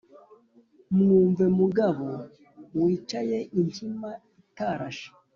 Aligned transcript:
Mwumve 0.97 1.45
mugabo 1.59 2.07
wicayeinkima 2.81 4.09
itarashe: 4.41 5.07